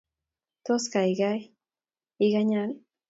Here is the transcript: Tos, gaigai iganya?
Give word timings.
Tos, 0.69 0.87
gaigai 0.95 1.35
iganya? 2.25 2.63